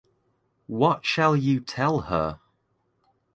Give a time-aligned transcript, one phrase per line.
[0.65, 2.39] What shall you tell her?